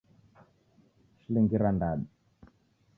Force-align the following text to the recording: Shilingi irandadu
Shilingi 1.19 1.55
irandadu 1.61 2.05